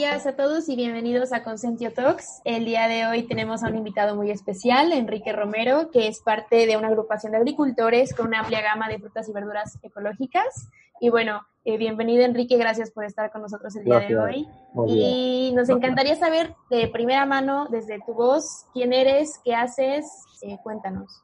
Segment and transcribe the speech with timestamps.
[0.00, 2.40] días a todos y bienvenidos a Consentio Talks.
[2.46, 6.66] El día de hoy tenemos a un invitado muy especial, Enrique Romero, que es parte
[6.66, 10.70] de una agrupación de agricultores con una amplia gama de frutas y verduras ecológicas.
[11.02, 14.48] Y bueno, eh, bienvenido Enrique, gracias por estar con nosotros el día de hoy.
[14.86, 20.06] y nos encantaría saber de primera mano, desde tu voz, quién eres, qué haces,
[20.40, 21.22] eh, cuéntanos.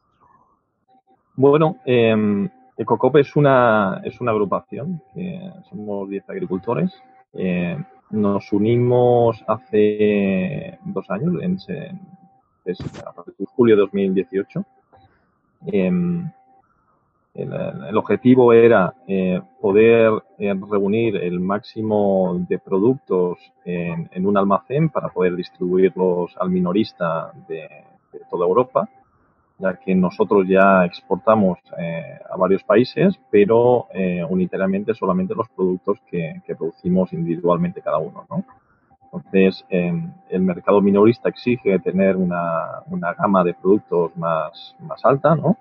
[1.34, 2.14] Bueno, eh,
[2.76, 5.02] Ecocop es una, es una agrupación,
[5.70, 6.92] somos 10 agricultores.
[7.32, 7.76] Eh,
[8.10, 11.58] nos unimos hace dos años, en,
[13.54, 14.64] julio de 2018.
[15.66, 16.30] Em,
[17.34, 25.08] el, objetivo era eh, poder eh, reunir el máximo de productos en, un almacén para
[25.08, 27.68] poder distribuirlos al minorista de
[28.30, 28.88] toda Europa
[29.58, 35.98] ya que nosotros ya exportamos eh, a varios países, pero eh, unitariamente solamente los productos
[36.10, 38.26] que, producimos individualmente cada uno.
[38.28, 38.44] ¿no?
[39.04, 45.56] Entonces, el mercado minorista exige tener una, una gama de productos más, más alta, ¿no?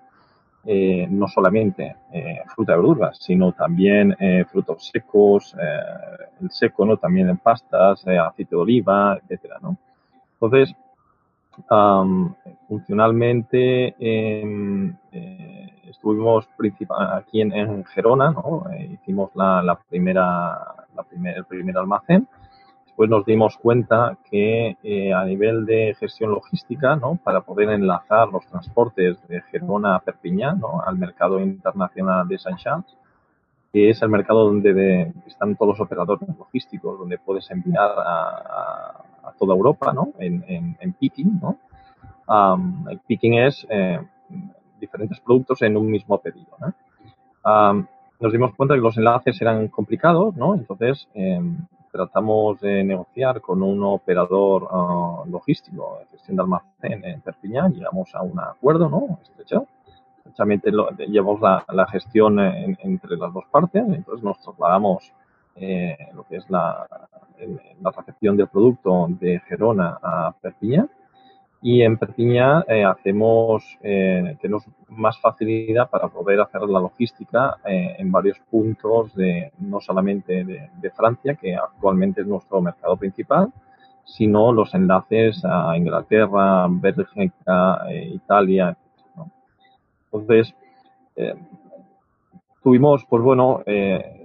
[0.65, 1.95] Eh, no solamente
[2.53, 4.15] fruta y verduras, sino también
[4.51, 5.55] frutos secos,
[6.41, 6.97] el seco, ¿no?
[6.97, 9.77] También en pastas, aceite de oliva, etcétera, ¿no?
[10.33, 10.75] Entonces,
[12.67, 16.47] funcionalmente em, eh, estuvimos
[17.13, 18.65] aquí en, Gerona, ¿no?
[18.71, 22.27] Eh, hicimos la, primera, la el primer almacén.
[22.85, 27.19] Después nos dimos cuenta que eh, a nivel de gestión logística, ¿no?
[27.21, 30.81] para poder enlazar los transportes de Gerona a Perpiñán, ¿no?
[30.81, 32.97] al mercado internacional de Saint Charles,
[33.73, 39.03] que es el mercado donde están todos los operadores logísticos, donde puedes enviar a,
[39.37, 40.13] toda Europa, ¿no?
[40.19, 40.43] En,
[40.79, 41.57] en, picking, ¿no?
[42.89, 43.99] el picking es eh,
[44.79, 46.57] diferentes productos en un mismo pedido,
[48.17, 50.55] nos dimos cuenta que los enlaces eran complicados, ¿no?
[50.55, 51.57] Entonces, em,
[51.91, 58.15] tratamos de negociar con un operador ah, logístico de gestión de almacén en Perpiñán, llegamos
[58.15, 59.19] a un acuerdo, ¿no?
[59.21, 59.67] Estrecho
[61.07, 65.11] llevamos la, gestión entre las dos partes, entonces nos trasladamos
[65.55, 66.87] eh, lo que es la,
[67.81, 70.87] la, recepción del producto de Gerona a Perpiña
[71.61, 78.11] y en Perpiña eh, hacemos, eh, tenemos más facilidad para poder hacer la logística en
[78.11, 83.51] varios puntos de no solamente de, Francia, que actualmente es nuestro mercado principal,
[84.03, 88.77] sino los enlaces a Inglaterra, Bélgica, Italia,
[90.15, 90.55] entonces,
[91.17, 91.35] eh,
[92.63, 94.24] tuvimos, pues bueno, eh,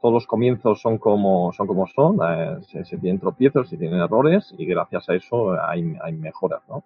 [0.00, 4.54] todos los comienzos son como son, como son eh, se, tienen tropiezos, se tienen errores
[4.56, 5.82] y gracias a eso hay,
[6.12, 6.84] mejoras, ¿no?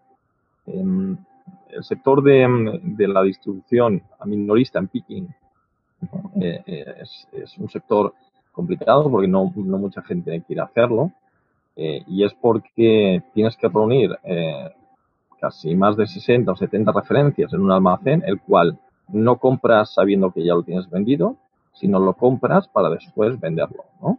[0.67, 1.17] Em,
[1.71, 5.35] el sector de, la distribución minorista en picking
[6.37, 8.15] es, es, un sector
[8.53, 11.13] complicado porque no, no mucha gente quiere hacerlo
[11.75, 14.11] y es porque tienes que reunir
[15.43, 18.79] casi más de 60 o 70 referencias en un almacén, el cual
[19.09, 21.37] no compras sabiendo que ya lo tienes vendido,
[21.73, 24.19] sino lo compras para después venderlo, ¿no?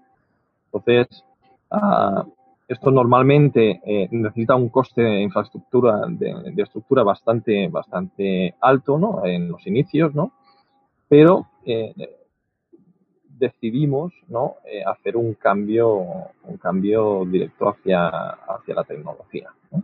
[0.66, 1.24] Entonces,
[1.72, 2.26] ah,
[2.68, 9.26] esto normalmente eh, necesita un coste de infraestructura, de, estructura bastante, bastante alto, ¿no?
[9.26, 10.32] En los inicios, ¿no?
[11.08, 11.94] Pero eh,
[13.38, 14.56] decidimos, ¿no?
[14.66, 15.98] Eh, hacer un cambio,
[16.44, 19.84] un cambio directo hacia, hacia la tecnología, ¿no?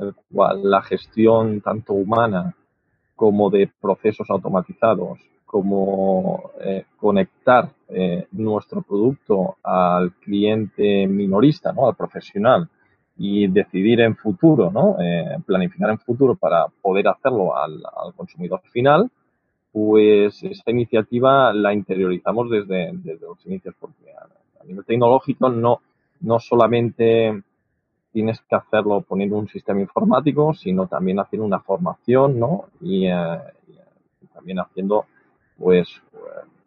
[0.00, 2.54] el cual la gestión tanto humana
[3.14, 11.88] como de procesos automatizados, como eh, conectar eh, nuestro producto al cliente minorista, ¿no?
[11.88, 12.68] al profesional,
[13.16, 14.96] y decidir en futuro, ¿no?
[15.00, 17.82] Eh, planificar en futuro para poder hacerlo al,
[18.16, 19.10] consumidor final,
[19.72, 25.80] pues esa iniciativa la interiorizamos desde, los inicios, porque a, a nivel tecnológico no,
[26.20, 27.42] no solamente
[28.12, 32.66] tienes que hacerlo poniendo un sistema informático, sino también haciendo una formación, ¿no?
[32.80, 33.38] Y, eh,
[34.32, 35.06] también haciendo,
[35.60, 35.88] pues,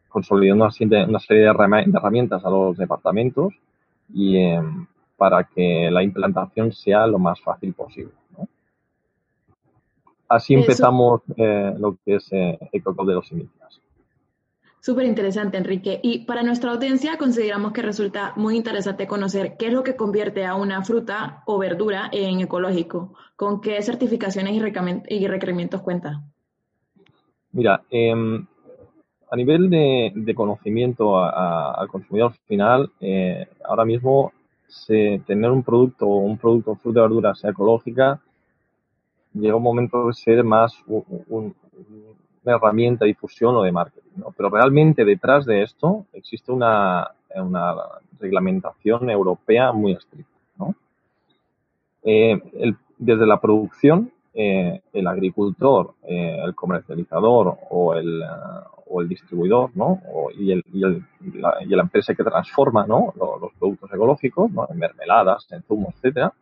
[0.07, 3.53] consolidando una serie de herramientas a los departamentos
[4.13, 4.85] y em,
[5.17, 8.13] para que la implantación sea lo más fácil posible.
[8.37, 8.47] ¿no?
[10.29, 13.81] Así empezamos eh, lo que es eh, el de los inicios.
[14.79, 15.99] Súper interesante, Enrique.
[16.03, 20.45] Y para nuestra audiencia consideramos que resulta muy interesante conocer qué es lo que convierte
[20.45, 26.21] a una fruta o verdura en ecológico, con qué certificaciones y requerimientos cuenta.
[27.53, 28.45] Mira, em,
[29.33, 34.31] a nivel de, conocimiento al consumidor final, eh, ahora mismo
[34.87, 38.21] tener un producto, un producto fruta o verdura sea ecológica,
[39.33, 41.55] llega un momento de ser más un
[42.43, 44.11] una herramienta de difusión o de marketing.
[44.17, 44.33] ¿no?
[44.35, 47.09] Pero realmente detrás de esto existe una,
[48.19, 50.31] reglamentación europea muy estricta.
[52.03, 58.23] desde la producción, el agricultor, el comercializador o el,
[58.93, 60.01] o el distribuidor, ¿no?
[60.37, 61.03] y, el, y, el,
[61.35, 63.13] la, y, la, empresa que transforma ¿no?
[63.17, 64.67] los, productos ecológicos, ¿no?
[64.69, 66.33] en mermeladas, en zumos, etcétera,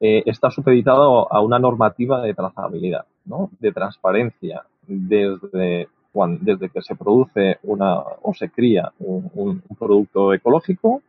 [0.00, 3.50] eh, está supeditado a una normativa de trazabilidad, ¿no?
[3.60, 9.76] de transparencia, desde, cuando, desde que se produce una o se cría un, un, un,
[9.76, 11.02] producto ecológico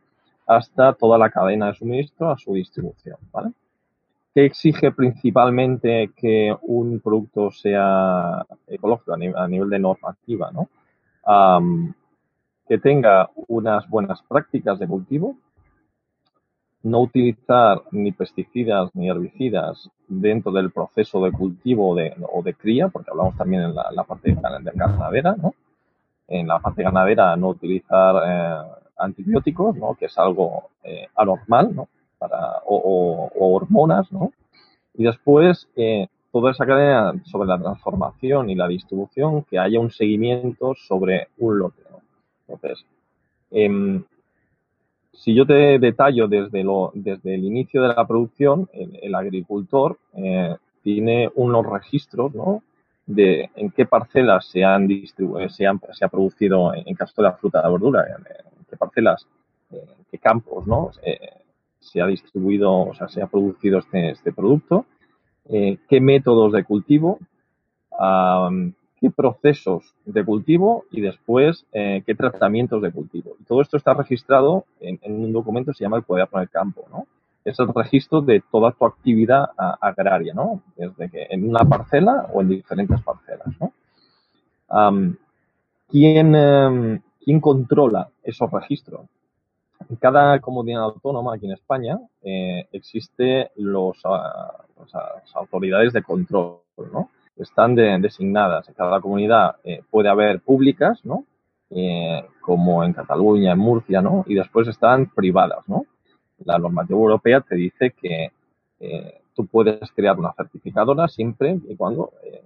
[0.46, 3.16] hasta toda la cadena de suministro a su distribución.
[3.32, 3.52] ¿vale?
[4.34, 10.50] ¿Qué exige principalmente que un producto sea ecológico a nivel, a nivel de normativa?
[10.50, 10.68] ¿no?
[11.26, 11.92] Um,
[12.66, 15.36] que tenga unas buenas prácticas de cultivo,
[16.82, 22.88] no utilizar ni pesticidas ni herbicidas dentro del proceso de cultivo de, o de cría,
[22.88, 24.40] porque hablamos también en la, la parte de
[24.74, 25.54] ganadera, ¿no?
[26.26, 29.94] En la parte ganadera no utilizar eh, antibióticos, ¿no?
[29.94, 31.88] Que es algo eh, anormal, ¿no?
[32.22, 34.32] Para, o, o, o, hormonas, ¿no?
[34.94, 39.90] Y después, eh, toda esa cadena sobre la transformación y la distribución, que haya un
[39.90, 41.98] seguimiento sobre un lote, ¿no?
[42.46, 42.86] Entonces,
[43.50, 44.00] eh,
[45.12, 49.98] si yo te detallo desde, lo, desde el inicio de la producción, el, el agricultor
[50.14, 52.62] eh, tiene unos registros ¿no?
[53.06, 54.88] de en qué parcelas se han,
[55.48, 58.24] se han se ha producido, en caso de la fruta la verdura, en,
[58.68, 59.26] qué parcelas,
[59.70, 59.80] en
[60.10, 60.90] qué campos ¿no?
[61.02, 61.18] Eh,
[61.82, 64.86] se ha distribuido, o sea, se ha producido este, este producto,
[65.48, 67.18] eh, qué métodos de cultivo,
[69.00, 73.36] qué procesos de cultivo y después eh, qué tratamientos de cultivo.
[73.40, 76.86] Y todo esto está registrado en, un documento que se llama el cuaderno del campo,
[76.90, 77.06] ¿no?
[77.44, 79.46] Es el registro de toda tu actividad
[79.80, 80.62] agraria, ¿no?
[80.76, 83.72] Desde que en una parcela o en diferentes parcelas, ¿no?
[85.88, 89.02] ¿quién, um, ¿Quién controla esos registros?
[89.88, 96.60] En cada comunidad autónoma aquí en España eh, existe los, uh, las autoridades de control,
[96.92, 97.10] ¿no?
[97.36, 98.68] están de, designadas.
[98.68, 101.24] En cada comunidad eh, puede haber públicas, ¿no?
[101.70, 104.24] Eh, como en Cataluña, en Murcia, ¿no?
[104.26, 105.86] Y después están privadas, ¿no?
[106.44, 108.32] La normativa europea te dice que
[108.80, 112.42] eh, tú puedes crear una certificadora siempre y cuando eh,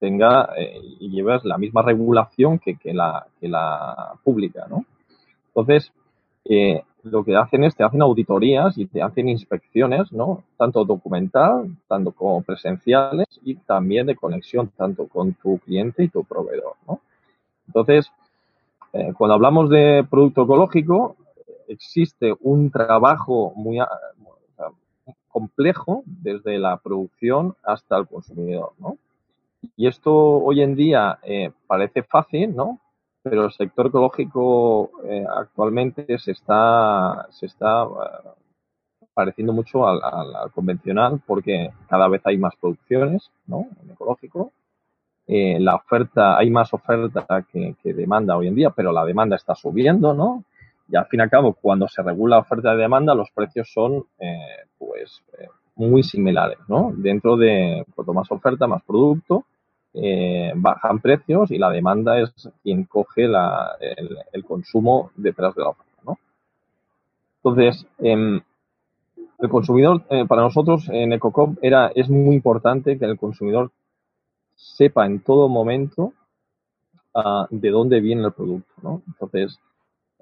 [0.00, 0.50] tenga
[0.98, 4.84] y lleves la misma regulación que, que, la, que la pública, ¿no?
[5.48, 5.92] Entonces,
[7.04, 10.42] lo que hacen es te hacen auditorías y te hacen inspecciones, ¿no?
[10.56, 16.24] Tanto documental, tanto como presenciales y también de conexión tanto con tu cliente y tu
[16.24, 17.00] proveedor, ¿no?
[17.66, 18.10] Entonces,
[18.92, 21.16] eh, cuando hablamos de producto ecológico,
[21.68, 23.84] existe un trabajo muy uh,
[25.28, 28.96] complejo desde la producción hasta el consumidor, ¿no?
[29.76, 32.80] Y esto hoy en día eh, parece fácil, ¿no?
[33.24, 37.96] Pero el sector ecológico eh, actualmente se está, se está uh,
[39.14, 43.66] pareciendo mucho al, al, al, convencional porque cada vez hay más producciones ¿no?
[43.82, 44.52] en ecológico.
[45.26, 49.36] Eh, la oferta, hay más oferta que, que, demanda hoy en día, pero la demanda
[49.36, 50.44] está subiendo, ¿no?
[50.86, 54.04] Y al fin y al cabo, cuando se regula oferta y demanda, los precios son,
[54.18, 56.92] eh, pues, eh, muy similares, ¿no?
[56.94, 59.46] Dentro de cuanto más oferta, más producto,
[59.96, 62.32] eh, bajan precios y la demanda es
[62.64, 65.92] quien coge el, consumo detrás de la oferta.
[66.04, 66.18] ¿no?
[67.36, 68.40] Entonces, eh,
[69.38, 73.70] el consumidor, eh, para nosotros en Ecocop era, es muy importante que el consumidor
[74.56, 76.12] sepa en todo momento
[77.14, 78.72] uh, de dónde viene el producto.
[78.82, 79.02] ¿no?
[79.06, 79.60] Entonces,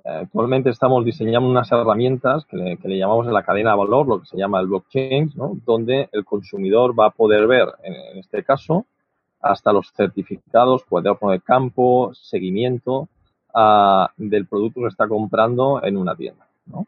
[0.04, 4.26] actualmente estamos diseñando unas herramientas que le, llamamos en la cadena de valor, lo que
[4.26, 5.32] se llama el blockchain,
[5.64, 8.84] donde el consumidor va a poder ver, en este caso,
[9.42, 13.08] hasta los certificados, cuaderno de campo, seguimiento
[13.54, 16.46] uh, del producto que está comprando en una tienda.
[16.66, 16.86] ¿no?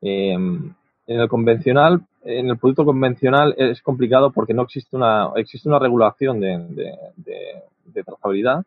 [0.00, 5.68] Eh, en el convencional, en el producto convencional es complicado porque no existe una, existe
[5.68, 6.94] una regulación de,
[8.04, 8.64] trazabilidad,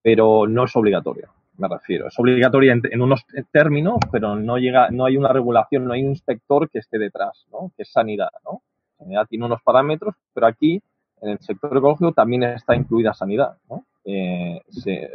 [0.00, 2.06] pero no es obligatorio, me refiero.
[2.06, 6.04] Es obligatoria en, en, unos términos, pero no llega, no hay una regulación, no hay
[6.04, 7.72] un inspector que esté detrás, ¿no?
[7.76, 8.62] Que es sanidad, ¿no?
[8.96, 10.80] Sanidad tiene unos parámetros, pero aquí
[11.20, 13.56] en el sector ecológico también está incluida sanidad.
[14.04, 14.60] Eh,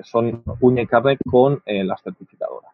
[0.03, 2.74] son uña y carne con eh, las certificadoras.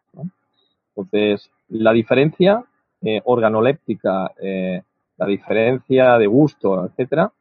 [0.95, 2.63] Entonces, la diferencia
[3.01, 4.81] eh, organoléptica, eh,
[5.17, 7.31] la diferencia de gusto, etcétera,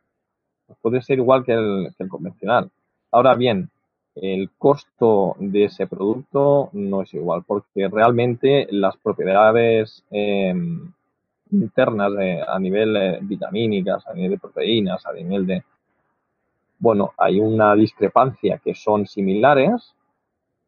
[0.82, 2.68] puede ser igual que el, convencional.
[3.12, 3.70] Ahora bien,
[4.16, 10.92] el costo de ese producto no es igual, porque realmente las propiedades em,
[11.52, 12.12] internas
[12.48, 15.62] a nivel vitamínicas, a nivel de proteínas, a nivel de
[16.84, 19.94] bueno, hay una discrepancia que son similares,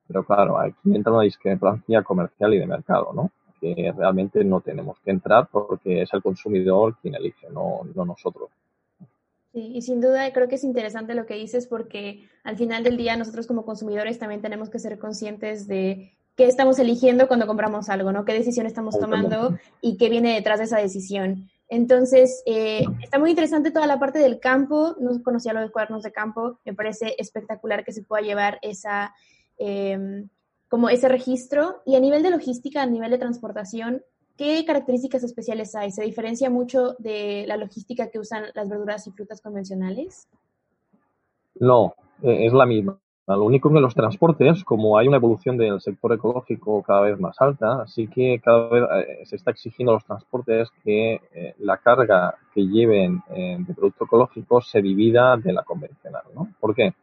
[0.09, 3.31] Pero claro, aquí entra una discrepancia comercial y de mercado, ¿no?
[3.61, 8.49] Que realmente no tenemos que entrar porque es el consumidor quien elige, no, no nosotros.
[9.53, 12.97] Sí, y sin duda creo que es interesante lo que dices porque al final del
[12.97, 17.91] día nosotros como consumidores también tenemos que ser conscientes de qué estamos eligiendo cuando compramos
[17.91, 18.25] algo, ¿no?
[18.25, 21.51] ¿Qué decisión estamos tomando y qué viene detrás de esa decisión?
[21.69, 26.03] Entonces, eh, está muy interesante toda la parte del campo, no conocía lo de cuadernos
[26.03, 29.15] de campo, me parece espectacular que se pueda llevar esa,
[29.59, 30.29] em,
[30.69, 31.83] como ese registro.
[31.85, 34.03] Y a nivel de logística, a nivel de transportación,
[34.37, 35.91] ¿qué características especiales hay?
[35.91, 40.29] ¿Se diferencia mucho de la logística que usan las verduras y frutas convencionales?
[41.57, 43.01] No, e, es la misma.
[43.29, 47.35] Lo único que los transportes, como hay una evolución del sector ecológico cada vez más
[47.41, 51.79] alta, así que cada vez eh, se está exigiendo a los transportes que eh, la
[51.79, 56.23] carga que lleven eh, de producto ecológico se divida de la convencional.
[56.37, 56.51] ¿no?
[56.61, 56.95] ¿Por qué?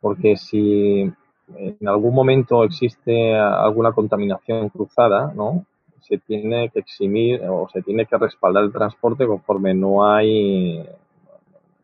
[0.00, 5.66] Porque si en algún momento existe alguna contaminación cruzada, ¿no?
[6.00, 10.82] se tiene que eximir o se tiene que respaldar el transporte conforme no hay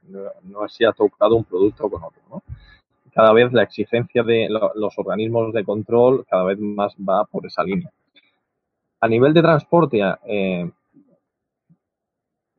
[0.09, 2.23] no se ha tocado un producto con otro.
[2.31, 2.43] ¿no?
[3.17, 7.65] Cada vez la exigencia de los organismos de control cada vez más va por esa
[7.65, 7.91] línea.
[9.01, 10.71] A nivel de transporte, eh,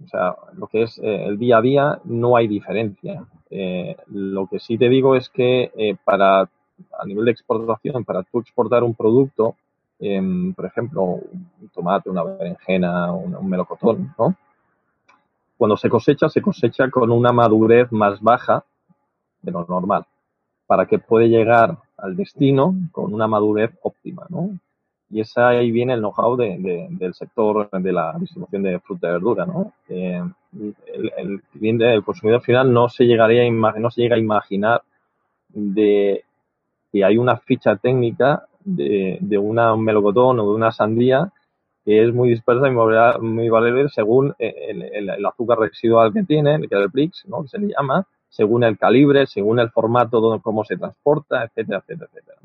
[0.03, 3.23] o sea, lo que es eh, el día a día, no hay diferencia.
[3.51, 8.39] Eh, lo que sí te digo es que para, a nivel de exportación, para tú
[8.39, 9.57] exportar un producto,
[9.99, 14.35] em, por ejemplo, un tomate, una berenjena, un, un melocotón, ¿no?
[15.55, 18.65] Cuando se cosecha, se cosecha con una madurez más baja
[19.43, 20.07] de lo normal
[20.67, 24.51] para que pueda llegar al destino con una madurez óptima, ¿no?
[25.09, 29.11] Y esa ahí viene el know-how de, del sector de la distribución de fruta y
[29.11, 29.71] verdura, ¿no?
[29.87, 30.21] Eh,
[30.93, 31.41] el,
[31.81, 34.81] el consumidor final no se llegaría a no se llega a imaginar
[35.49, 36.23] de
[36.91, 41.31] que hay una ficha técnica de, de una, un melocotón o de una sandía
[41.85, 46.75] que es muy dispersa y muy variable según el, el, azúcar residual que tiene, que
[46.75, 47.43] es el PRIX, ¿no?
[47.43, 52.09] que se le llama, según el calibre, según el formato, cómo se transporta, etcétera, etcétera,
[52.13, 52.37] etcétera.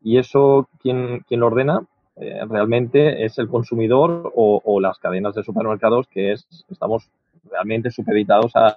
[0.00, 1.86] Y eso, ¿quién, quién lo ordena?
[2.16, 7.08] Eh, realmente es el consumidor o, las cadenas de supermercados que es, estamos
[7.50, 8.76] realmente supeditados a,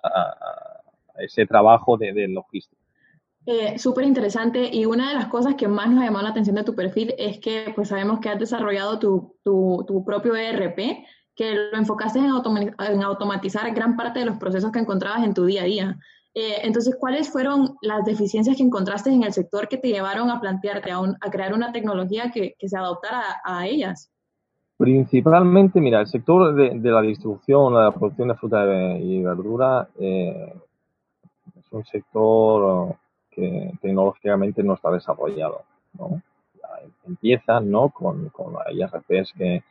[1.17, 2.81] ese trabajo de, logística.
[3.45, 6.63] Eh, Súper interesante y una de las cosas que más nos llamó la atención de
[6.63, 10.79] tu perfil es que pues sabemos que has desarrollado tu, tu, tu propio ERP
[11.35, 15.45] que lo enfocaste en, en, automatizar gran parte de los procesos que encontrabas en tu
[15.45, 15.99] día a día.
[16.33, 20.39] Eh, entonces, ¿cuáles fueron las deficiencias que encontraste en el sector que te llevaron a
[20.39, 24.09] plantearte, a, a crear una tecnología que, que se adaptara a, ellas?
[24.77, 28.65] Principalmente, mira, el sector de, la distribución, la producción de fruta
[28.97, 30.53] y verdura eh,
[31.59, 32.95] es un sector
[33.29, 35.63] que tecnológicamente no está desarrollado.
[35.99, 36.21] ¿no?
[37.05, 37.89] Empiezan ¿no?
[37.89, 39.63] con, con IRPs que,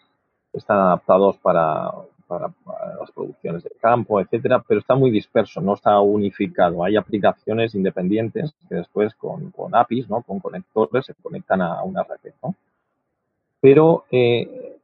[0.52, 1.90] están adaptados para,
[2.26, 2.52] para,
[3.00, 6.84] las producciones de campo, etcétera, pero está muy disperso, no está unificado.
[6.84, 10.22] Hay aplicaciones independientes que después con, con APIs, ¿no?
[10.22, 12.32] con conectores, se conectan a una red.
[12.42, 12.54] ¿no?
[13.60, 14.76] Pero eh,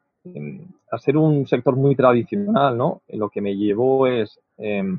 [0.91, 3.03] al ser un sector muy tradicional, ¿no?
[3.09, 4.99] lo que me llevó es eh,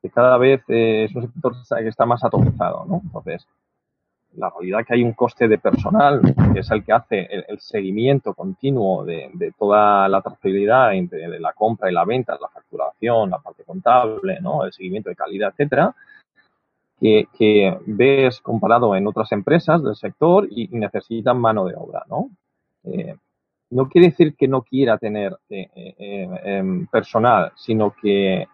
[0.00, 2.84] que cada vez eh, es un sector que está más atomizado.
[2.86, 3.00] ¿no?
[3.04, 3.46] Entonces,
[4.36, 6.20] la realidad que hay un coste de personal,
[6.52, 11.90] que es el que hace el, seguimiento continuo de, toda la trazabilidad entre la compra
[11.90, 14.64] y la venta, la facturación, la parte contable, ¿no?
[14.64, 15.94] el seguimiento de calidad, etcétera,
[17.00, 22.04] que, ves comparado en otras empresas del sector y, necesitan mano de obra.
[22.08, 22.30] ¿no?
[22.84, 23.16] Eh,
[23.70, 28.46] no quiere decir que no quiera tener eh, eh, em, personal, sino que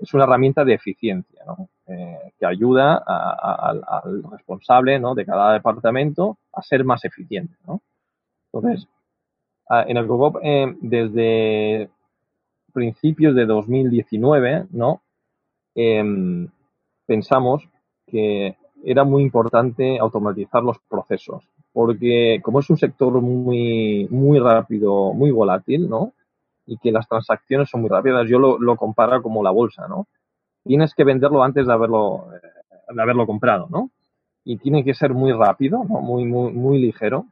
[0.00, 1.68] es una herramienta de eficiencia, ¿no?
[1.88, 5.14] Eh, que ayuda al responsable ¿no?
[5.14, 7.54] de cada departamento a ser más eficiente.
[7.64, 7.80] ¿no?
[8.52, 8.88] Entonces,
[9.68, 11.88] en el COCOP, eh, desde
[12.72, 15.02] principios de 2019, ¿no?
[15.76, 16.48] Em,
[17.06, 17.68] pensamos
[18.06, 25.12] que era muy importante automatizar los procesos, porque como es un sector muy, muy rápido,
[25.12, 26.14] muy volátil, ¿no?
[26.66, 30.08] Y que las transacciones son muy rápidas, yo lo, lo comparo como la bolsa, ¿no?
[30.66, 33.90] Tienes que venderlo antes de haberlo, eh, de haberlo comprado, ¿no?
[34.44, 37.26] Y tiene que ser muy rápido, muy, muy, muy ligero.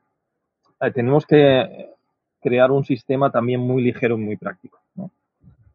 [0.81, 1.91] Eh, tenemos que
[2.41, 4.79] crear un sistema también muy ligero y muy práctico.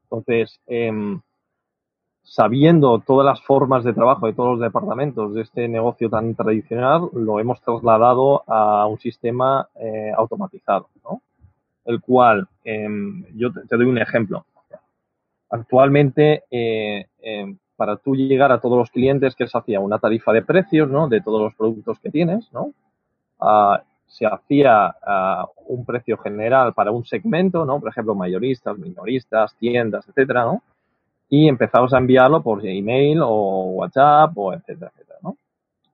[0.04, 1.22] Entonces, em,
[2.24, 7.10] sabiendo todas las formas de trabajo de todos los departamentos de este negocio tan tradicional,
[7.14, 11.22] lo hemos trasladado a un sistema eh, automatizado, ¿no?
[11.86, 14.46] El cual, em, yo te, doy un ejemplo.
[15.50, 20.34] Actualmente, eh, eh, para tú llegar a todos los clientes, que se hacía una tarifa
[20.34, 21.08] de precios, ¿no?
[21.08, 22.74] De todos los productos que tienes, ¿no?
[23.40, 27.80] Ah, se hacía ah, un precio general para un segmento, ¿no?
[27.80, 30.62] Por ejemplo, mayoristas, minoristas, tiendas, etcétera, ¿no?
[31.30, 35.38] Y empezamos a enviarlo por email o WhatsApp o etcétera, etcétera, ¿no?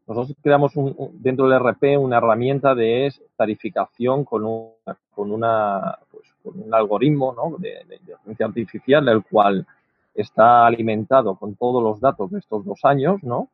[0.08, 0.72] Nosotros creamos
[1.14, 4.70] dentro del RP una herramienta de tarificación con, un,
[5.12, 6.00] con, una,
[6.46, 9.66] con un algoritmo de, inteligencia artificial, el cual
[10.14, 13.50] está alimentado con todos los datos de estos dos años, ¿no?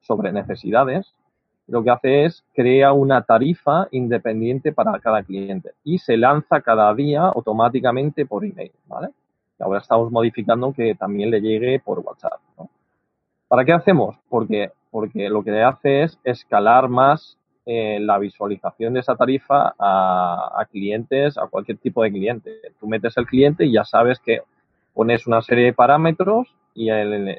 [0.00, 1.12] Sobre necesidades.
[1.66, 6.94] Lo que hace es crea una tarifa independiente para cada cliente y se lanza cada
[6.94, 9.08] día automáticamente por email, ¿vale?
[9.58, 12.40] Ahora estamos modificando que también le llegue por WhatsApp.
[13.48, 14.16] ¿Para qué hacemos?
[14.28, 17.36] Porque, porque lo que hace es escalar más
[17.68, 22.60] eh, la visualización de esa tarifa a, clientes, a cualquier tipo de cliente.
[22.78, 24.42] Tú metes el cliente y ya sabes que
[24.94, 26.90] pones una serie de parámetros y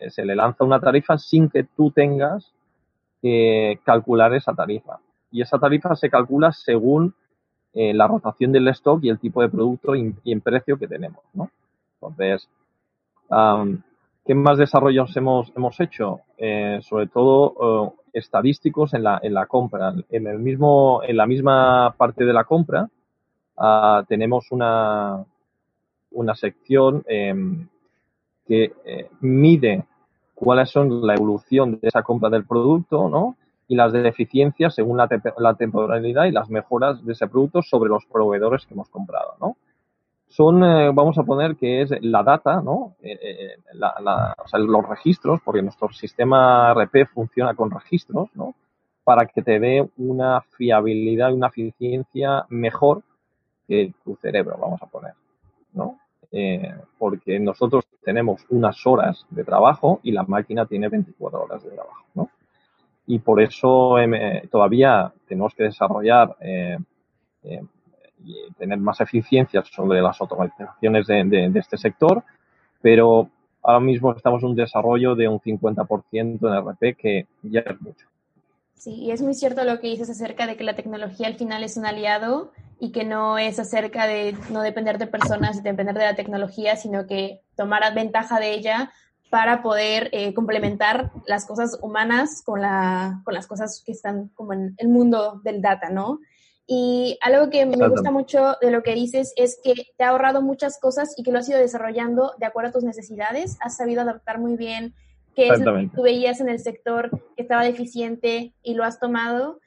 [0.09, 2.53] se le lanza una tarifa sin que tú tengas
[3.21, 4.99] que calcular esa tarifa.
[5.31, 7.15] Y esa tarifa se calcula según
[7.73, 11.23] eh, la rotación del stock y el tipo de producto y, el precio que tenemos.
[12.01, 12.49] Entonces,
[14.25, 16.19] ¿qué más desarrollos hemos, hemos hecho?
[16.37, 19.93] Eh, sobre todo estadísticos en la, en la compra.
[20.09, 22.89] En, el mismo, en la misma parte de la compra
[23.57, 25.23] ah, tenemos una,
[26.11, 27.67] una sección em,
[28.47, 29.85] que eh, mide
[30.33, 33.35] cuáles son la evolución de esa compra del producto, ¿no?
[33.67, 38.05] Y las deficiencias según la, la, temporalidad y las mejoras de ese producto sobre los
[38.05, 39.57] proveedores que hemos comprado, ¿no?
[40.27, 42.95] Son, eh, vamos a poner que es la data, ¿no?
[43.01, 43.55] Eh,
[44.47, 48.55] sea, los registros, porque nuestro sistema RP funciona con registros, ¿no?
[49.03, 53.03] Para que te dé una fiabilidad y una eficiencia mejor
[53.67, 55.13] que tu cerebro, vamos a poner,
[55.73, 55.99] ¿no?
[56.31, 61.71] Eh, porque nosotros tenemos unas horas de trabajo y la máquina tiene 24 horas de
[61.71, 62.29] trabajo, ¿no?
[63.05, 66.77] Y por eso em, eh, todavía tenemos que desarrollar eh,
[68.57, 72.23] tener más eficiencia sobre las automatizaciones de, de, este sector,
[72.81, 73.29] pero
[73.63, 78.07] ahora mismo estamos en un desarrollo de un 50% en RP que ya es mucho.
[78.75, 81.63] Sí, y es muy cierto lo que dices acerca de que la tecnología al final
[81.63, 85.95] es un aliado y que no es acerca de no depender de personas y depender
[85.95, 88.91] de la tecnología, sino que tomar ventaja de ella
[89.29, 94.53] para poder eh, complementar las cosas humanas con, la, con las cosas que están como
[94.53, 96.19] en el mundo del data, ¿no?
[96.67, 100.41] Y algo que me gusta mucho de lo que dices es que te ha ahorrado
[100.41, 103.57] muchas cosas y que lo has ido desarrollando de acuerdo a tus necesidades.
[103.61, 104.93] Has sabido adaptar muy bien
[105.33, 108.99] qué es lo que tú veías en el sector que estaba deficiente y lo has
[108.99, 109.59] tomado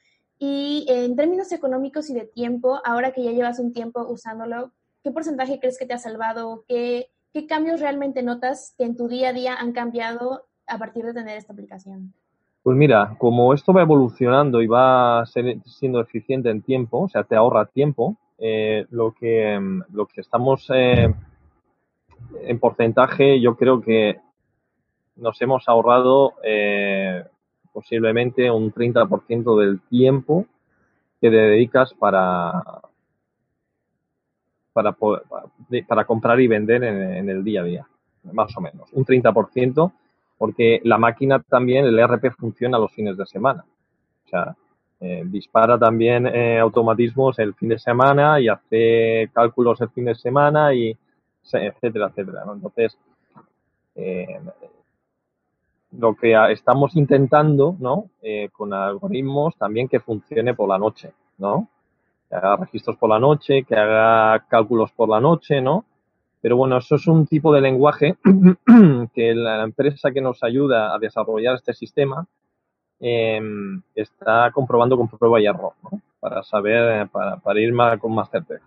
[0.43, 4.71] y en términos económicos y de tiempo, ahora que ya llevas un tiempo usándolo,
[5.03, 6.65] ¿qué porcentaje crees que te ha salvado?
[6.67, 11.05] ¿Qué, ¿Qué cambios realmente notas que en tu día a día han cambiado a partir
[11.05, 12.15] de tener esta aplicación?
[12.63, 17.35] Pues mira, como esto va evolucionando y va siendo eficiente en tiempo, o sea, te
[17.35, 19.59] ahorra tiempo, eh, lo, que,
[19.91, 21.13] lo que estamos eh,
[22.41, 24.19] en porcentaje, yo creo que
[25.15, 27.23] nos hemos ahorrado eh,
[27.73, 30.45] posiblemente un 30% del tiempo
[31.19, 32.63] que te dedicas para,
[34.73, 34.95] para,
[35.87, 37.87] para comprar y vender en, el día a día,
[38.33, 38.91] más o menos.
[38.93, 39.91] Un 30%,
[40.41, 43.63] porque la máquina también, el ERP funciona los fines de semana.
[44.25, 44.55] O sea,
[44.99, 50.15] eh, dispara también eh, automatismos el fin de semana y hace cálculos el fin de
[50.15, 50.97] semana y
[51.53, 52.41] etcétera, etcétera.
[52.51, 52.97] Entonces,
[53.93, 54.39] eh,
[55.91, 58.09] lo que estamos intentando, ¿no?
[58.51, 61.67] Con algoritmos también que funcione por la noche, ¿no?
[62.27, 65.85] Que haga registros por la noche, que haga cálculos por la noche, ¿no?
[66.41, 68.17] Pero bueno, eso es un tipo de lenguaje
[69.13, 72.25] que la empresa que nos ayuda a desarrollar este sistema
[72.99, 73.41] eh,
[73.95, 76.01] está comprobando con prueba y error, ¿no?
[76.19, 78.65] Para saber, para, para ir más, con más certeza.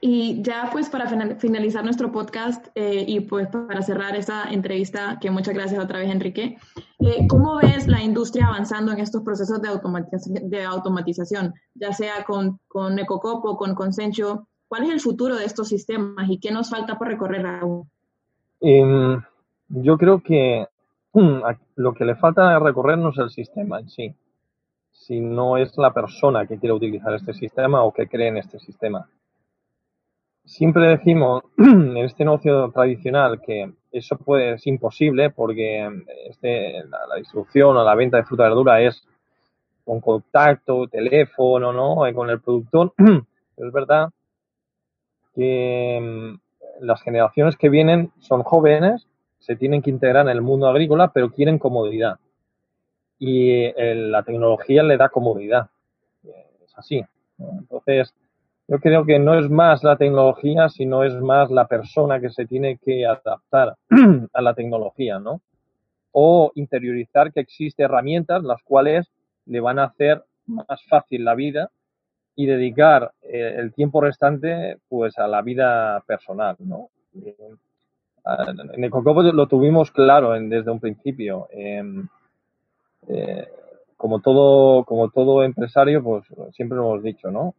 [0.00, 5.30] Y ya pues para finalizar nuestro podcast eh, y pues para cerrar esta entrevista, que
[5.30, 6.58] muchas gracias otra vez Enrique,
[7.00, 12.24] eh, ¿cómo ves la industria avanzando en estos procesos de automatización, de automatización ya sea
[12.24, 14.46] con, con Ecocop o con Consensio?
[14.70, 17.90] ¿Cuál es el futuro de estos sistemas y qué nos falta por recorrer aún?
[18.60, 19.20] Em,
[19.68, 20.66] yo creo que
[21.12, 21.40] mm,
[21.74, 24.14] lo que le falta recorrer no es el sistema en sí,
[24.92, 29.06] sino es la persona que quiere utilizar este sistema o que cree en este sistema
[30.50, 35.88] siempre decimos en este negocio tradicional que eso puede, es imposible porque
[36.28, 39.02] este, la, distribución o la venta de fruta y verdura es
[39.84, 42.06] con contacto, teléfono, ¿no?
[42.06, 42.92] Eh, con el productor.
[42.96, 43.24] Pero
[43.68, 44.10] es verdad
[45.34, 49.06] que mm, las generaciones que vienen son jóvenes
[49.38, 52.18] se tienen que integrar en el mundo agrícola, pero quieren comodidad.
[53.18, 55.70] Y eh, la tecnología le da comodidad.
[56.64, 57.04] Es así.
[57.38, 58.14] Entonces,
[58.68, 62.46] yo creo que no es más la tecnología, sino es más la persona que se
[62.46, 63.74] tiene que adaptar
[64.32, 65.40] a la tecnología, ¿no?
[66.12, 69.10] O interiorizar que existen herramientas las cuales
[69.46, 71.70] le van a hacer más fácil la vida
[72.40, 76.88] y dedicar eh, el tiempo restante pues a la vida personal, ¿no?
[77.14, 81.48] en el Cocopo lo tuvimos claro desde un principio.
[81.50, 82.06] Em,
[83.08, 83.46] eh,
[83.96, 87.54] como todo, como todo empresario, pues siempre lo hemos dicho, ¿no?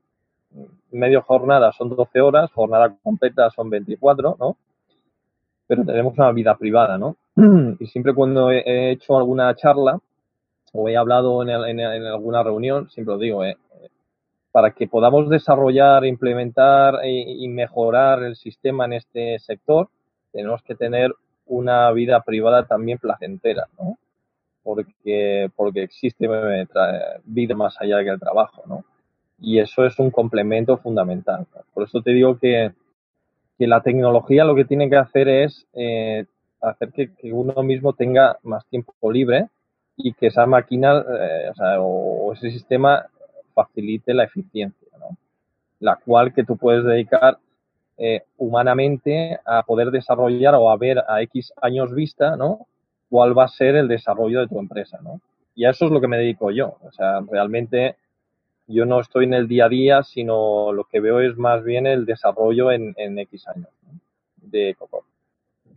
[0.91, 4.57] Medio jornada son 12 horas, jornada completa son 24, ¿no?
[5.67, 7.17] Pero tenemos una vida privada, ¿no?
[7.79, 9.99] Y siempre cuando he hecho alguna charla
[10.73, 13.57] o he hablado en, alguna reunión, siempre lo digo, ¿eh?
[14.51, 19.89] Para que podamos desarrollar, implementar y mejorar el sistema en este sector,
[20.31, 21.13] tenemos que tener
[21.45, 23.97] una vida privada también placentera, ¿no?
[24.63, 26.29] Porque, porque existe
[27.25, 28.85] vida más allá que el trabajo, ¿no?
[29.39, 31.47] Y eso es un complemento fundamental.
[31.73, 32.71] Por eso te digo que,
[33.57, 36.25] que, la tecnología lo que tiene que hacer es eh,
[36.61, 39.47] hacer que, uno mismo tenga más tiempo libre
[39.97, 43.07] y que esa máquina eh, o, ese sistema
[43.53, 45.17] facilite la eficiencia, ¿no?
[45.79, 47.37] La cual que tú puedes dedicar
[47.97, 52.67] eh, humanamente a poder desarrollar o a ver a X años vista, ¿no?
[53.09, 55.21] Cuál va a ser el desarrollo de tu empresa, ¿no?
[55.53, 56.77] Y a eso es lo que me dedico yo.
[56.81, 57.97] O sea, realmente
[58.65, 61.85] yo no estoy en el día a día, sino lo que veo es más bien
[61.85, 63.69] el desarrollo en, X años
[64.37, 65.05] de Coco.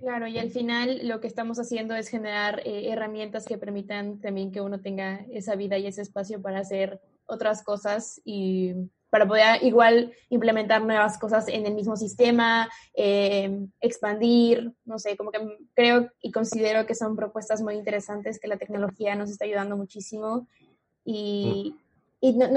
[0.00, 4.52] Claro, y al final lo que estamos haciendo es generar eh, herramientas que permitan también
[4.52, 8.74] que uno tenga esa vida y ese espacio para hacer otras cosas y
[9.14, 15.30] para poder igual implementar nuevas cosas en el mismo sistema, eh, expandir, no sé, como
[15.30, 15.38] que
[15.72, 20.48] creo y considero que son propuestas muy interesantes que la tecnología nos está ayudando muchísimo.
[21.04, 21.76] Y,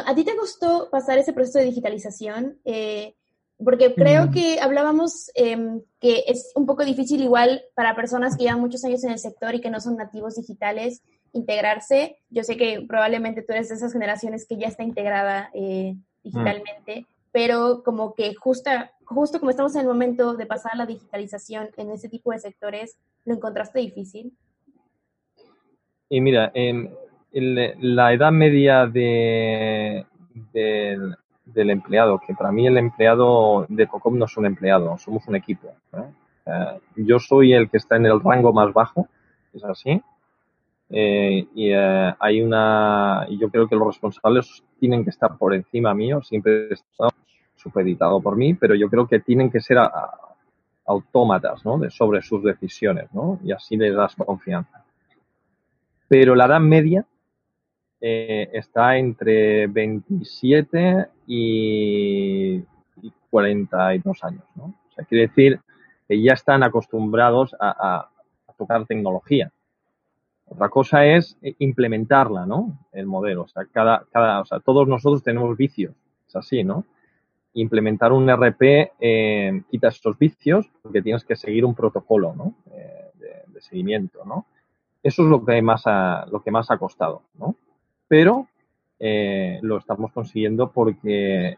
[0.03, 2.59] ¿a ti te gustó pasar ese proceso de digitalización?
[2.65, 3.13] Eh,
[3.63, 4.31] porque creo mm.
[4.31, 9.03] que hablábamos em, que es un poco difícil igual para personas que llevan muchos años
[9.03, 12.17] en el sector y que no son nativos digitales integrarse.
[12.29, 17.05] Yo sé que probablemente tú eres de esas generaciones que ya está integrada eh, digitalmente,
[17.31, 18.69] pero como que justo,
[19.05, 22.39] justo como estamos en el momento de pasar a la digitalización en ese tipo de
[22.39, 24.33] sectores, ¿lo encontraste difícil?
[26.09, 26.93] Y mira, en,
[27.31, 30.05] la edad media de,
[30.53, 35.35] del empleado, que para mí el empleado de COCOM no es un empleado, somos un
[35.35, 35.73] equipo.
[36.45, 39.07] Eh, yo soy el que está en el rango más bajo,
[39.53, 40.01] es así,
[40.89, 45.53] eh, y eh, hay una, y yo creo que los responsables tienen que estar por
[45.53, 47.09] encima mío, siempre he estado
[47.55, 49.77] supeditado por mí, pero yo creo que tienen que ser
[50.85, 51.77] autómatas, ¿no?
[51.77, 53.39] De, sobre sus decisiones, ¿no?
[53.43, 54.85] Y así les das confianza.
[56.07, 57.05] Pero la edad media
[57.99, 62.55] eh, está entre 27 y,
[63.01, 64.75] y, 42 años, ¿no?
[64.97, 65.59] O quiere decir
[66.07, 68.09] que ya están acostumbrados a
[68.57, 69.51] tocar tecnología
[70.49, 72.79] otra cosa es eh, implementarla, ¿no?
[72.91, 73.43] El modelo.
[73.43, 75.93] O sea, cada, cada, o sea, todos nosotros tenemos vicios.
[76.27, 76.85] Es así, ¿no?
[77.53, 82.53] Implementar un RP eh, quita estos vicios porque tienes que seguir un protocolo, ¿no?
[82.71, 84.45] Eh, de, seguimiento, ¿no?
[85.01, 87.55] Eso es lo que más ha, lo que más ha costado, ¿no?
[88.07, 88.47] Pero
[88.99, 91.57] lo estamos consiguiendo porque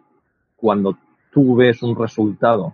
[0.56, 0.98] cuando
[1.32, 2.74] tú ves un resultado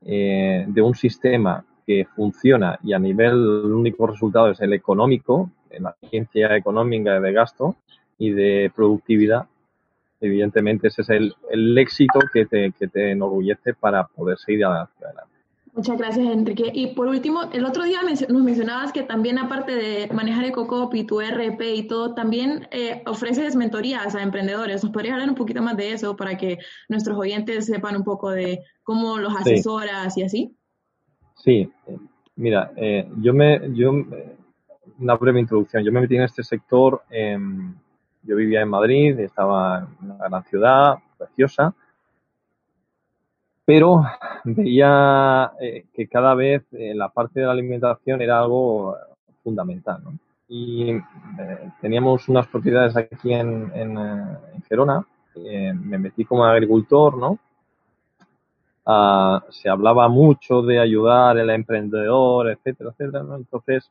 [0.00, 5.84] de un sistema que funciona y a nivel el único resultado es el económico, en
[5.84, 7.76] la ciencia económica de gasto
[8.18, 9.46] y de productividad,
[10.20, 15.06] evidentemente ese es el, el éxito que te, que te enorgullece para poder seguir hacia
[15.06, 15.32] adelante.
[15.74, 16.70] Muchas gracias, Enrique.
[16.74, 21.04] Y por último, el otro día nos mencionabas que también, aparte de manejar EcoCop y
[21.04, 24.82] tu RP y todo, también eh, ofreces mentorías a emprendedores.
[24.82, 26.58] ¿Nos podrías hablar un poquito más de eso para que
[26.90, 30.54] nuestros oyentes sepan un poco de cómo los asesoras y así?
[31.34, 31.70] Sí,
[32.36, 33.92] mira, eh, yo me, yo,
[34.98, 35.82] una breve introducción.
[35.82, 40.98] Yo me metí en este sector, yo vivía en Madrid, estaba en una gran ciudad,
[41.18, 41.74] preciosa,
[43.64, 44.02] pero
[44.44, 48.96] veía eh, que cada vez eh, la parte de la alimentación era algo
[49.42, 50.12] fundamental, ¿no?
[50.48, 50.92] Y
[51.80, 57.38] teníamos unas propiedades aquí en, en, en Gerona, me metí como agricultor, ¿no?
[58.84, 63.36] Ah, se hablaba mucho de ayudar al emprendedor, etcétera, etcétera, ¿no?
[63.36, 63.90] Entonces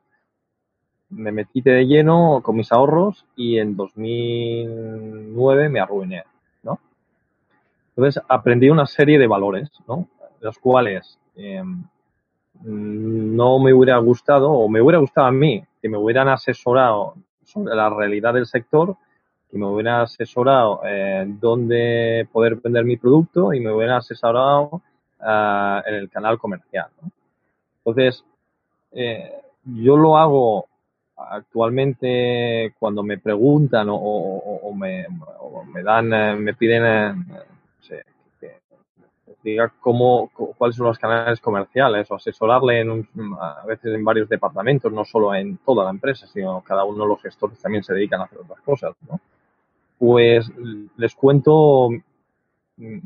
[1.10, 6.24] me metí de lleno con mis ahorros y en 2009 me arruiné,
[6.64, 6.80] ¿no?
[7.96, 10.08] Entonces aprendí una serie de valores, ¿no?
[10.42, 11.84] Los cuales em,
[12.64, 17.76] no me hubiera gustado, o me hubiera gustado a mí, que me hubieran asesorado sobre
[17.76, 18.98] la realidad del sector,
[19.52, 24.82] que me hubieran asesorado eh, dónde poder vender mi producto y me hubieran asesorado
[25.20, 26.88] eh, en el canal comercial.
[27.84, 28.24] Entonces,
[28.92, 29.32] eh,
[29.66, 30.68] yo lo hago
[31.16, 37.26] actualmente cuando me preguntan o, me, dan, eh, me piden,
[37.90, 38.04] eh,
[38.40, 38.60] que
[39.44, 43.08] diga cómo, cuáles son los canales comerciales o asesorarle en
[43.40, 47.10] a veces en varios departamentos, no solo en toda la empresa, sino cada uno de
[47.10, 49.20] los gestores también se dedican a hacer otras cosas, ¿no?
[50.02, 50.52] Pues
[50.98, 51.90] les cuento
[52.78, 52.98] mm,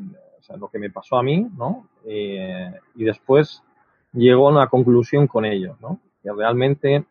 [0.57, 1.89] lo que me pasó a mí, ¿no?
[2.05, 3.61] y después
[4.13, 5.99] llego a una conclusión con ellos, ¿no?
[6.23, 7.03] Que realmente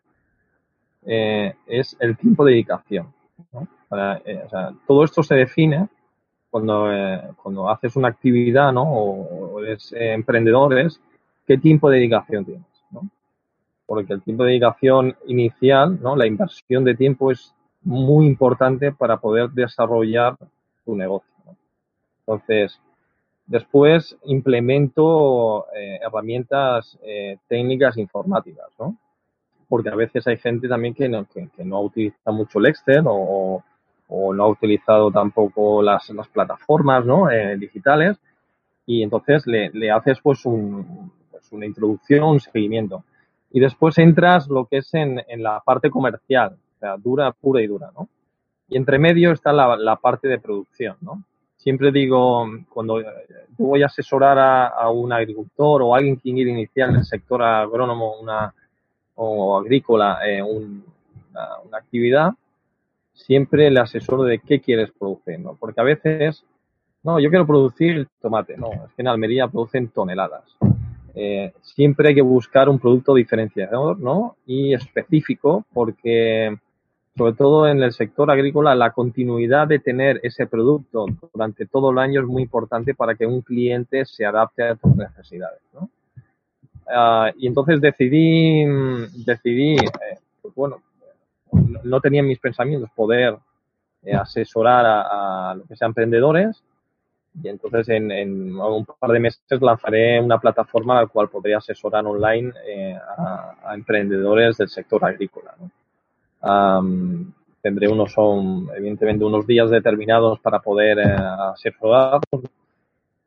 [1.05, 3.13] eh, es el tiempo de dedicación.
[4.25, 4.47] Eh,
[4.87, 5.87] todo esto se define
[6.49, 8.83] cuando, eh, cuando haces una actividad ¿no?
[8.83, 10.73] o, eres emprendedor,
[11.45, 12.65] qué tiempo de dedicación tienes.
[12.91, 13.07] ¿no?
[13.85, 16.15] Porque el tiempo de dedicación inicial, ¿no?
[16.15, 17.53] la inversión de tiempo es
[17.85, 20.35] muy importante para poder desarrollar
[20.83, 21.31] tu negocio.
[22.19, 22.79] Entonces,
[23.45, 26.97] después implemento herramientas
[27.47, 28.97] técnicas informáticas, ¿no?
[29.67, 33.63] porque a veces hay gente también que no, que, no utiliza mucho el Excel o,
[34.09, 37.31] no ha utilizado tampoco las, las plataformas ¿no?
[37.31, 38.17] Eh, digitales
[38.85, 43.03] y entonces le, le haces pues, un, pues una introducción, un seguimiento.
[43.51, 47.61] Y después entras lo que es en, en, la parte comercial, o sea, dura, pura
[47.61, 48.07] y dura, ¿no?
[48.67, 51.23] Y entre medio está la, parte de producción, ¿no?
[51.57, 53.07] Siempre digo, cuando yo
[53.57, 58.19] voy a asesorar a, un agricultor o alguien que quiere iniciar en el sector agrónomo
[58.19, 58.53] una,
[59.15, 62.31] o agrícola eh, una, actividad,
[63.13, 65.55] siempre le asesoro de qué quieres producir, ¿no?
[65.55, 66.43] Porque a veces,
[67.03, 70.43] no, yo quiero producir tomate, no, es que en Almería producen toneladas.
[71.13, 74.35] Eh, siempre hay que buscar un producto diferenciador, ¿no?
[74.45, 76.57] Y específico, porque
[77.17, 81.99] sobre todo en el sector agrícola, la continuidad de tener ese producto durante todo el
[81.99, 85.89] año es muy importante para que un cliente se adapte a tus necesidades, ¿no?
[86.87, 88.63] Ah, y entonces decidí,
[89.25, 90.81] decidí eh, pues bueno,
[91.83, 93.37] no tenía en mis pensamientos poder
[94.03, 96.61] eh, asesorar a, lo que sean emprendedores
[97.41, 102.05] y entonces en, un par de meses lanzaré una plataforma a la cual podría asesorar
[102.05, 105.55] online eh, a, emprendedores del sector agrícola.
[107.61, 112.19] Tendré unos, son, evidentemente, unos días determinados para poder asesorar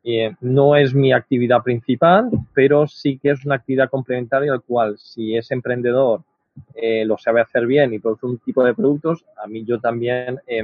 [0.03, 4.97] eh, no es mi actividad principal, pero sí que es una actividad complementaria al cual
[4.97, 6.21] si es emprendedor
[6.73, 10.39] eh, lo sabe hacer bien y produce un tipo de productos, a mí yo también
[10.47, 10.63] eh,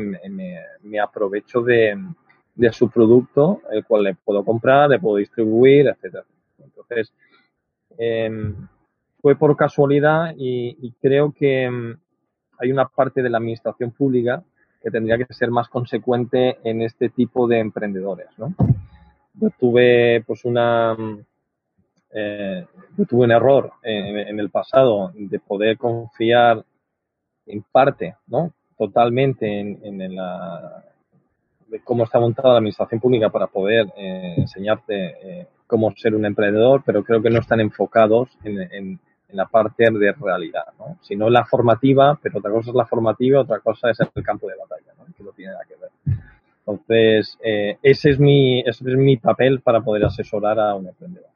[0.81, 1.97] me, aprovecho de,
[2.71, 6.23] su producto, el cual le puedo comprar, le puedo distribuir, etcétera.
[6.63, 7.13] Entonces,
[7.97, 8.55] em,
[9.21, 11.97] fue por casualidad y, y creo que em,
[12.59, 14.43] hay una parte de la administración pública
[14.81, 18.53] que tendría que ser más consecuente en este tipo de emprendedores, ¿no?
[19.39, 20.95] yo tuve pues una
[22.13, 22.65] eh,
[22.97, 26.63] yo tuve un error en, el pasado de poder confiar
[27.45, 28.53] en parte, ¿no?
[28.77, 30.83] Totalmente en, la
[31.67, 36.25] de cómo está montada la administración pública para poder eh, enseñarte eh, cómo ser un
[36.25, 40.97] emprendedor, pero creo que no están enfocados en, la parte de realidad, ¿no?
[41.01, 44.55] Sino la formativa, pero otra cosa es la formativa, otra cosa es el campo de
[44.55, 45.05] batalla, ¿no?
[45.15, 45.91] Que no tiene nada que ver.
[46.59, 51.29] Entonces, eh, ese, es mi, ese es mi papel para poder asesorar a un emprendedor.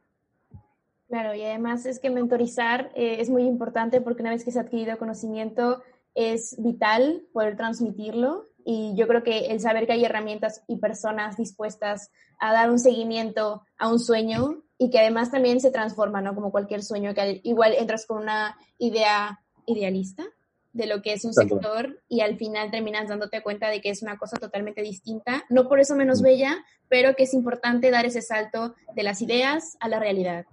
[1.08, 4.60] Claro, y además es que mentorizar eh, es muy importante porque una vez que se
[4.60, 5.82] ha adquirido conocimiento
[6.14, 11.38] es vital poder transmitirlo y yo creo que el saber que hay herramientas y personas
[11.38, 16.36] dispuestas a dar un seguimiento a un sueño y que además también se transforma, ¿no?
[16.36, 20.24] Como cualquier sueño, que igual entras con una idea idealista
[20.72, 24.02] de lo que es un sector y al final terminas dándote cuenta de que es
[24.02, 26.24] una cosa totalmente distinta, no por eso menos mm.
[26.24, 30.46] bella, pero que es importante dar ese salto de las ideas a la realidad.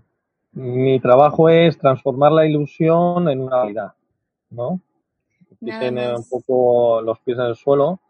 [0.53, 3.93] Mi trabajo es transformar la ilusión en una realidad,
[4.51, 4.81] ¿no?
[5.61, 8.01] Tener un poco los pies en el suelo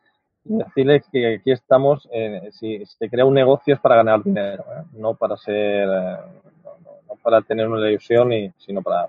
[0.45, 4.65] y decirles que aquí estamos, eh, si se crea un negocio es para ganar dinero,
[4.77, 4.83] ¿eh?
[4.93, 6.17] no para ser, eh,
[7.09, 9.09] no, para tener una ilusión, y, sino para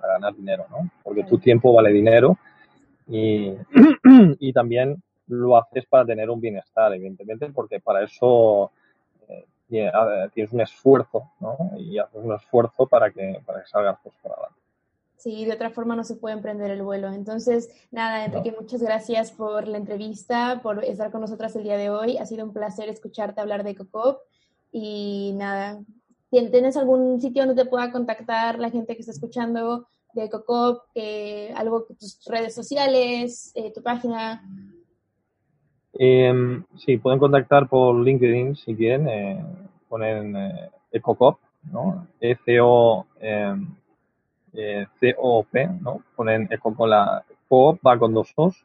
[0.00, 0.90] para ganar dinero, ¿no?
[1.02, 2.36] Porque tu tiempo vale dinero
[3.08, 3.52] y,
[4.38, 8.70] y también lo haces para tener un bienestar, evidentemente, porque para eso
[9.28, 11.56] eh, tienes un esfuerzo, ¿no?
[11.78, 14.60] Y haces un esfuerzo para que, para que salgas pues, por adelante.
[15.16, 17.10] Sí, de otra forma no se puede emprender el vuelo.
[17.12, 21.90] Entonces, nada, Enrique, muchas gracias por la entrevista, por estar con nosotras el día de
[21.90, 22.18] hoy.
[22.18, 24.20] Ha sido un placer escucharte hablar de COCOP
[24.72, 25.80] y nada,
[26.30, 31.52] ¿tienes algún sitio donde te pueda contactar la gente que está escuchando de Cocop, eh,
[31.54, 34.42] algo, tus redes sociales, eh, tu página?
[35.92, 39.44] Em, sí, pueden contactar por LinkedIn si quieren, eh,
[39.88, 41.38] ponen eh, Ecocop,
[41.70, 42.06] ¿no?
[42.20, 43.74] E-C-O, em,
[44.56, 44.86] eh,
[45.80, 46.02] ¿no?
[46.14, 48.64] Ponen Eco con la Coop, va con dos O's,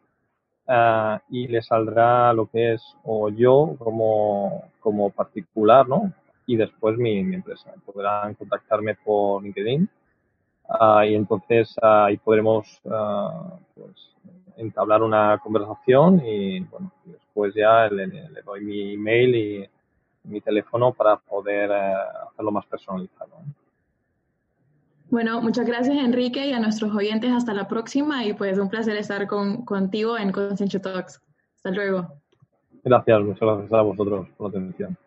[0.67, 6.13] ah, y les saldrá lo que es o yo como, como particular, ¿no?
[6.45, 7.73] Y después mi, empresa.
[7.85, 9.89] Podrán contactarme por LinkedIn
[10.69, 14.15] ah, y entonces ahí podremos ah, pues,
[14.57, 19.69] entablar una conversación y bueno, después ya le, le doy mi email y
[20.23, 21.93] mi teléfono para poder eh,
[22.27, 23.31] hacerlo más personalizado.
[25.11, 28.95] Bueno, muchas gracias Enrique y a nuestros oyentes hasta la próxima y pues un placer
[28.95, 31.21] estar con, contigo en Consenso Talks.
[31.57, 32.07] Hasta luego.
[32.85, 34.97] Gracias, muchas gracias a vosotros por la atención.